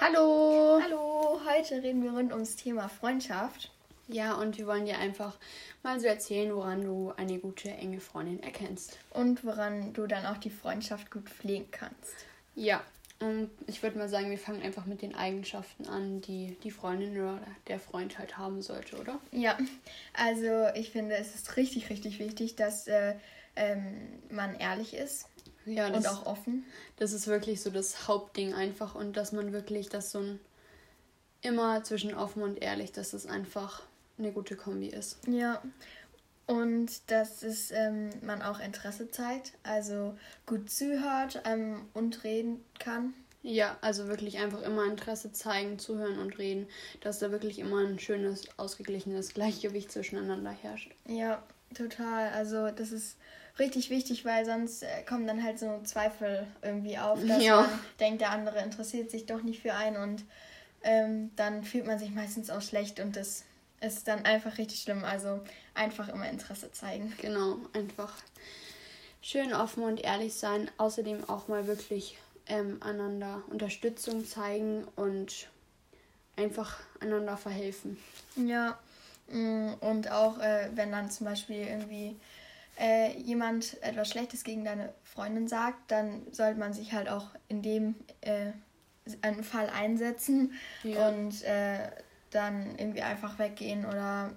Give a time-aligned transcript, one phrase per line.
[0.00, 0.80] Hallo!
[0.80, 3.72] Hallo, heute reden wir rund ums Thema Freundschaft.
[4.06, 5.36] Ja, und wir wollen dir einfach
[5.82, 8.96] mal so erzählen, woran du eine gute, enge Freundin erkennst.
[9.10, 12.14] Und woran du dann auch die Freundschaft gut pflegen kannst.
[12.54, 12.80] Ja,
[13.20, 17.12] und ich würde mal sagen, wir fangen einfach mit den Eigenschaften an, die die Freundin
[17.12, 19.18] oder der Freund halt haben sollte, oder?
[19.32, 19.58] Ja,
[20.12, 23.14] also ich finde, es ist richtig, richtig wichtig, dass äh,
[23.56, 23.84] ähm,
[24.30, 25.26] man ehrlich ist.
[25.66, 26.64] Ja, und auch offen.
[26.96, 30.40] Das ist wirklich so das Hauptding einfach und dass man wirklich das so ein
[31.42, 33.82] immer zwischen offen und ehrlich, dass es einfach
[34.18, 35.18] eine gute Kombi ist.
[35.28, 35.62] Ja.
[36.48, 40.16] Und dass es, ähm, man auch Interesse zeigt, also
[40.46, 43.12] gut zuhört ähm, und reden kann.
[43.42, 46.66] Ja, also wirklich einfach immer Interesse zeigen, zuhören und reden,
[47.00, 50.90] dass da wirklich immer ein schönes, ausgeglichenes Gleichgewicht zwischeneinander herrscht.
[51.06, 51.42] Ja,
[51.74, 52.30] total.
[52.30, 53.16] Also das ist
[53.58, 57.60] richtig wichtig, weil sonst äh, kommen dann halt so Zweifel irgendwie auf, dass ja.
[57.60, 60.24] man denkt, der andere interessiert sich doch nicht für einen und
[60.82, 63.44] ähm, dann fühlt man sich meistens auch schlecht und das
[63.80, 65.04] ist dann einfach richtig schlimm.
[65.04, 65.40] Also
[65.78, 67.14] einfach immer Interesse zeigen.
[67.20, 68.12] Genau, einfach
[69.22, 70.70] schön offen und ehrlich sein.
[70.76, 75.48] Außerdem auch mal wirklich ähm, einander Unterstützung zeigen und
[76.36, 77.98] einfach einander verhelfen.
[78.36, 78.78] Ja,
[79.30, 82.16] mm, und auch äh, wenn dann zum Beispiel irgendwie
[82.78, 87.62] äh, jemand etwas Schlechtes gegen deine Freundin sagt, dann sollte man sich halt auch in
[87.62, 88.52] dem äh,
[89.22, 90.52] einen Fall einsetzen
[90.84, 91.08] ja.
[91.08, 91.90] und äh,
[92.30, 94.32] dann irgendwie einfach weggehen oder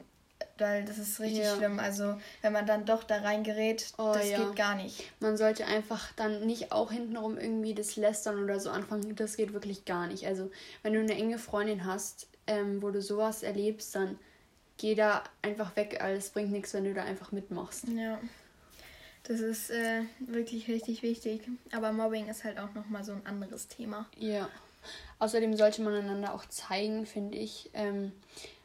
[0.62, 1.56] weil das ist richtig ja.
[1.56, 1.80] schlimm.
[1.80, 4.38] Also wenn man dann doch da reingerät, oh, das ja.
[4.38, 5.04] geht gar nicht.
[5.20, 9.16] Man sollte einfach dann nicht auch hintenrum irgendwie das Lästern oder so anfangen.
[9.16, 10.26] Das geht wirklich gar nicht.
[10.26, 10.50] Also
[10.84, 14.18] wenn du eine enge Freundin hast, ähm, wo du sowas erlebst, dann
[14.78, 16.00] geh da einfach weg.
[16.02, 17.88] Alles bringt nichts, wenn du da einfach mitmachst.
[17.90, 18.20] Ja.
[19.24, 21.48] Das ist äh, wirklich richtig wichtig.
[21.72, 24.08] Aber Mobbing ist halt auch nochmal so ein anderes Thema.
[24.18, 24.50] Ja.
[25.20, 28.12] Außerdem sollte man einander auch zeigen, finde ich, ähm,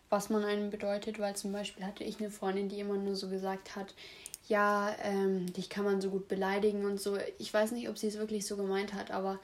[0.09, 3.29] was man einem bedeutet, weil zum Beispiel hatte ich eine Freundin, die immer nur so
[3.29, 3.95] gesagt hat,
[4.49, 7.19] ja, ähm, dich kann man so gut beleidigen und so.
[7.39, 9.41] Ich weiß nicht, ob sie es wirklich so gemeint hat, aber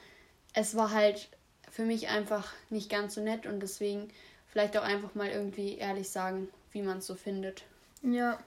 [0.54, 1.28] es war halt
[1.70, 4.08] für mich einfach nicht ganz so nett und deswegen
[4.46, 7.64] vielleicht auch einfach mal irgendwie ehrlich sagen, wie man es so findet.
[8.02, 8.38] Ja,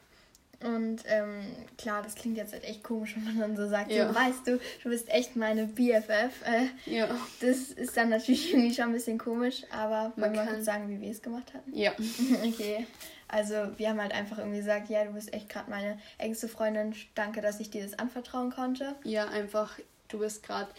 [0.66, 1.42] und ähm,
[1.78, 4.08] klar, das klingt jetzt halt echt komisch, wenn man dann so sagt, ja.
[4.08, 6.42] so, weißt du, du bist echt meine BFF.
[6.44, 7.08] Äh, ja.
[7.40, 11.00] Das ist dann natürlich irgendwie schon ein bisschen komisch, aber man kann kurz sagen, wie
[11.00, 11.75] wir es gemacht hatten.
[11.78, 11.92] Ja.
[12.44, 12.88] okay.
[13.28, 16.96] Also wir haben halt einfach irgendwie gesagt, ja, du bist echt gerade meine engste Freundin.
[17.16, 18.96] Danke, dass ich dir das anvertrauen konnte.
[19.04, 20.70] Ja, einfach, du bist gerade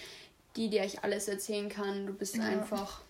[0.56, 2.06] die, die euch alles erzählen kann.
[2.06, 2.44] Du bist ja.
[2.44, 3.02] einfach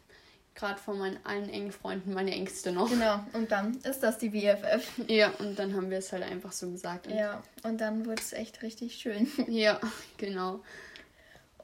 [0.57, 2.91] gerade von meinen allen engen Freunden meine Ängste noch.
[2.91, 4.91] Genau, und dann ist das die BFF.
[5.07, 7.07] Ja, und dann haben wir es halt einfach so gesagt.
[7.09, 9.31] ja, und dann wurde es echt richtig schön.
[9.49, 9.81] Ja,
[10.17, 10.61] genau.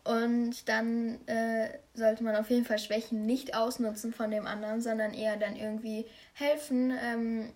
[0.04, 5.14] Und dann äh, sollte man auf jeden Fall Schwächen nicht ausnutzen von dem anderen, sondern
[5.14, 7.52] eher dann irgendwie helfen ähm,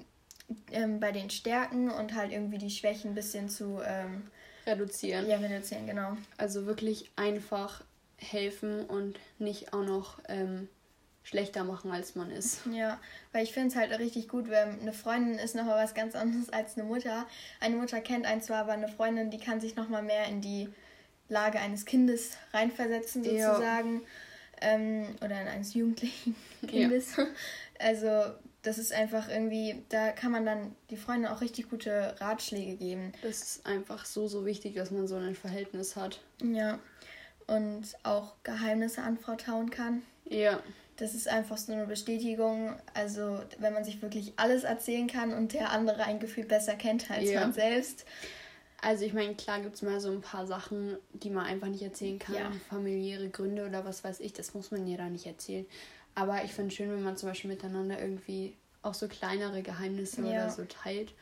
[0.71, 4.23] ähm, bei den Stärken und halt irgendwie die Schwächen ein bisschen zu ähm,
[4.67, 5.29] reduzieren.
[5.29, 6.17] Ja, reduzieren, genau.
[6.39, 7.83] Also wirklich einfach
[8.17, 10.69] helfen und nicht auch noch ähm,
[11.27, 12.61] schlechter machen, als man ist.
[12.73, 13.01] Ja,
[13.33, 16.51] weil ich finde es halt richtig gut, wenn eine Freundin ist nochmal was ganz anderes
[16.51, 17.27] als eine Mutter.
[17.59, 20.69] Eine Mutter kennt einen zwar, aber eine Freundin, die kann sich nochmal mehr in die
[21.29, 24.03] Lage eines Kindes reinversetzen, sozusagen.
[24.61, 26.37] Ähm, oder in eines jugendlichen
[26.69, 27.17] Kindes.
[27.17, 27.27] Ja.
[27.81, 28.33] Also,
[28.63, 33.13] das ist einfach irgendwie, da kann man dann die Freundin auch richtig gute Ratschläge geben.
[33.23, 36.21] Das ist einfach so, so wichtig, dass man so ein Verhältnis hat.
[36.41, 36.79] Ja.
[37.49, 40.03] Und auch Geheimnisse anvertrauen kann.
[40.25, 40.61] Ja
[40.97, 42.75] das ist einfach so eine Bestätigung.
[42.95, 47.11] Also, wenn man sich wirklich alles erzählen kann und der andere ein Gefühl besser kennt
[47.11, 47.41] als ja.
[47.41, 48.07] man selbst.
[48.81, 51.83] Also, ich meine, klar gibt es mal so ein paar Sachen, die man einfach nicht
[51.83, 52.35] erzählen kann.
[52.35, 52.53] Ja.
[52.71, 55.67] Familiäre Gründe oder was weiß ich, das muss man ja da nicht erzählen.
[56.15, 60.23] Aber ich finde es schön, wenn man zum Beispiel miteinander irgendwie auch so kleinere Geheimnisse
[60.23, 60.29] ja.
[60.29, 61.13] oder so teilt.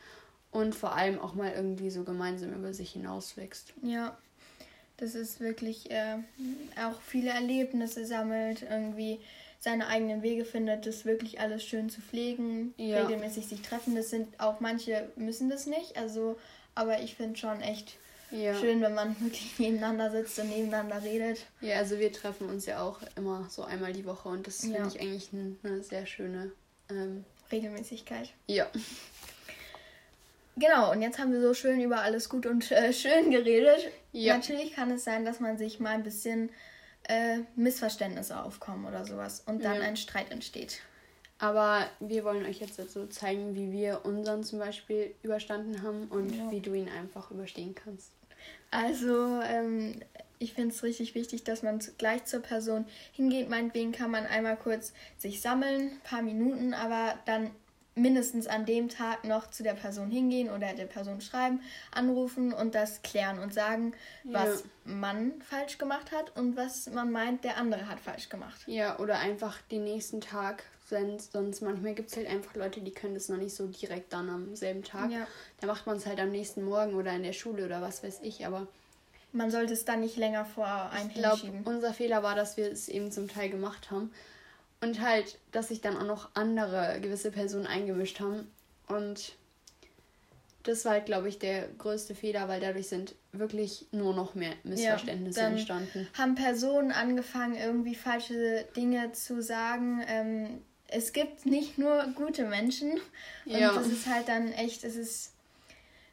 [0.51, 3.73] Und vor allem auch mal irgendwie so gemeinsam über sich hinauswächst.
[3.81, 4.17] Ja,
[4.95, 6.15] das ist wirklich äh,
[6.81, 9.19] auch viele Erlebnisse sammelt, irgendwie
[9.65, 13.01] seine eigenen Wege findet, das wirklich alles schön zu pflegen, ja.
[13.01, 13.95] regelmäßig sich treffen.
[13.95, 16.37] Das sind auch manche müssen das nicht, also
[16.75, 17.97] aber ich finde schon echt
[18.29, 18.53] ja.
[18.53, 21.47] schön, wenn man wirklich nebeneinander sitzt und nebeneinander redet.
[21.61, 24.77] Ja, also wir treffen uns ja auch immer so einmal die Woche und das finde
[24.77, 24.87] ja.
[24.87, 26.51] ich eigentlich eine, eine sehr schöne
[26.91, 28.29] ähm, Regelmäßigkeit.
[28.45, 28.67] Ja.
[30.57, 33.89] Genau, und jetzt haben wir so schön über alles gut und äh, schön geredet.
[34.11, 34.37] Ja.
[34.37, 36.51] Natürlich kann es sein, dass man sich mal ein bisschen
[37.07, 39.81] äh, Missverständnisse aufkommen oder sowas und dann ja.
[39.81, 40.81] ein Streit entsteht.
[41.37, 46.33] Aber wir wollen euch jetzt so zeigen, wie wir unseren zum Beispiel überstanden haben und
[46.33, 46.49] ja.
[46.51, 48.11] wie du ihn einfach überstehen kannst.
[48.71, 50.01] Also, ähm,
[50.39, 53.49] ich finde es richtig wichtig, dass man gleich zur Person hingeht.
[53.49, 57.51] Meinetwegen kann man einmal kurz sich sammeln, ein paar Minuten, aber dann
[57.95, 61.61] mindestens an dem Tag noch zu der Person hingehen oder der Person schreiben,
[61.91, 63.93] anrufen und das klären und sagen,
[64.25, 64.93] was ja.
[64.93, 68.61] man falsch gemacht hat und was man meint, der andere hat falsch gemacht.
[68.67, 73.13] Ja, oder einfach den nächsten Tag, sonst manchmal gibt es halt einfach Leute, die können
[73.13, 75.09] das noch nicht so direkt dann am selben Tag.
[75.09, 75.25] Ja.
[75.61, 78.19] Da macht man es halt am nächsten Morgen oder in der Schule oder was weiß
[78.23, 78.67] ich, aber
[79.31, 82.71] man sollte es dann nicht länger vor einem Ich glaube, unser Fehler war, dass wir
[82.71, 84.11] es eben zum Teil gemacht haben.
[84.85, 88.51] Und halt, dass sich dann auch noch andere gewisse Personen eingemischt haben.
[88.87, 89.33] Und
[90.61, 94.53] das war halt, glaube ich, der größte Fehler, weil dadurch sind wirklich nur noch mehr
[94.63, 96.07] Missverständnisse ja, entstanden.
[96.15, 100.03] Haben Personen angefangen, irgendwie falsche Dinge zu sagen.
[100.07, 102.91] Ähm, es gibt nicht nur gute Menschen.
[103.45, 103.73] Und ja.
[103.73, 105.33] das ist halt dann echt, es ist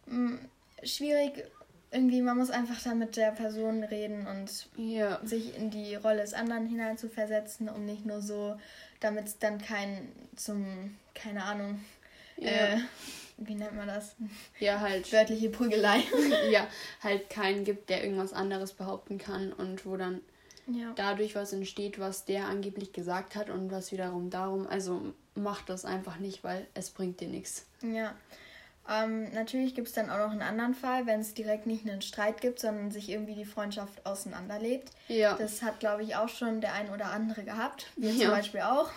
[0.07, 0.39] mh, mm,
[0.83, 1.45] schwierig
[1.93, 5.21] irgendwie, man muss einfach da mit der Person reden und ja.
[5.25, 8.57] sich in die Rolle des anderen hineinzuversetzen, um nicht nur so,
[9.01, 11.81] damit es dann kein zum, keine Ahnung,
[12.39, 12.51] ja.
[12.51, 12.79] äh,
[13.37, 14.17] wie nennt man das?
[14.59, 15.13] Ja, halt.
[15.13, 16.03] Wörtliche Prügelei.
[16.51, 16.67] ja,
[17.03, 20.21] halt keinen gibt, der irgendwas anderes behaupten kann und wo dann
[20.67, 20.93] ja.
[20.97, 25.85] dadurch was entsteht, was der angeblich gesagt hat und was wiederum darum, also macht das
[25.85, 27.67] einfach nicht, weil es bringt dir nichts.
[27.83, 28.15] Ja.
[28.89, 32.03] Ähm, natürlich gibt es dann auch noch einen anderen Fall, wenn es direkt nicht einen
[32.03, 34.91] Streit gibt, sondern sich irgendwie die Freundschaft auseinanderlebt.
[35.09, 35.35] Ja.
[35.37, 37.87] Das hat, glaube ich, auch schon der ein oder andere gehabt.
[37.97, 38.27] Wir ja.
[38.27, 38.91] zum Beispiel auch.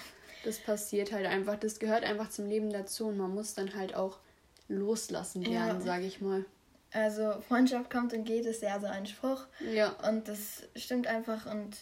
[0.43, 1.55] Das passiert halt einfach.
[1.55, 4.17] Das gehört einfach zum Leben dazu und man muss dann halt auch
[4.67, 5.85] loslassen lernen, ja.
[5.85, 6.45] sage ich mal.
[6.91, 9.45] Also Freundschaft kommt und geht ist ja so ein Spruch.
[9.73, 9.89] Ja.
[10.07, 11.75] Und das stimmt einfach und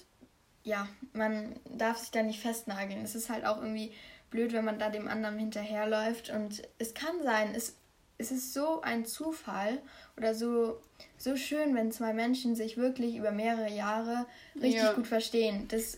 [0.64, 3.04] ja, man darf sich da nicht festnageln.
[3.04, 3.94] Es ist halt auch irgendwie
[4.30, 7.76] blöd, wenn man da dem anderen hinterherläuft und es kann sein, es
[8.24, 9.82] es ist so ein Zufall
[10.18, 10.80] oder so,
[11.18, 14.26] so schön, wenn zwei Menschen sich wirklich über mehrere Jahre
[14.56, 14.94] richtig ja.
[14.94, 15.68] gut verstehen.
[15.68, 15.98] Das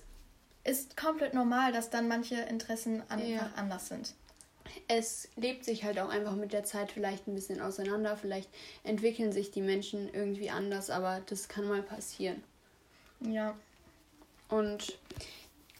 [0.63, 3.51] ist komplett normal, dass dann manche Interessen einfach ja.
[3.55, 4.13] anders sind.
[4.87, 8.17] Es lebt sich halt auch einfach mit der Zeit vielleicht ein bisschen auseinander.
[8.17, 8.49] Vielleicht
[8.83, 12.43] entwickeln sich die Menschen irgendwie anders, aber das kann mal passieren.
[13.21, 13.55] Ja.
[14.49, 14.97] Und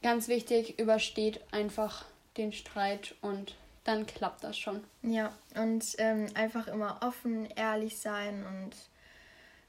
[0.04, 2.06] ganz wichtig, übersteht einfach
[2.38, 3.56] den Streit und
[3.86, 4.84] dann klappt das schon.
[5.04, 8.72] Ja, und ähm, einfach immer offen, ehrlich sein und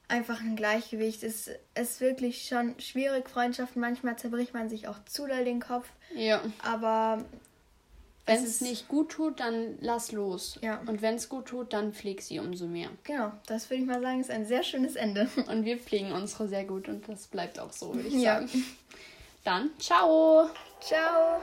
[0.09, 1.23] einfach ein Gleichgewicht.
[1.23, 3.79] Es ist wirklich schon schwierig, Freundschaften.
[3.79, 5.87] Manchmal zerbricht man sich auch zu doll den Kopf.
[6.15, 6.41] Ja.
[6.63, 7.23] Aber
[8.25, 10.59] wenn es nicht gut tut, dann lass los.
[10.61, 10.81] Ja.
[10.87, 12.89] Und wenn es gut tut, dann pfleg sie umso mehr.
[13.03, 15.29] Genau, das würde ich mal sagen, ist ein sehr schönes Ende.
[15.47, 18.41] Und wir pflegen unsere sehr gut und das bleibt auch so, würde ich ja.
[18.41, 18.65] sagen.
[19.43, 20.49] Dann, ciao.
[20.81, 21.39] Ciao.